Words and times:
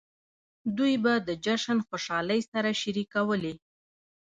دوی 0.77 0.93
به 1.03 1.13
د 1.27 1.29
جشن 1.45 1.77
خوشحالۍ 1.87 2.41
سره 2.51 2.69
شریکولې. 2.81 3.53